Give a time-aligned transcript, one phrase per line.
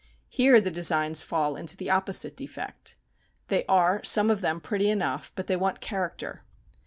[0.29, 2.95] Here the designs fall into the opposite defect.
[3.49, 6.43] They are, some of them, pretty enough, but they want character.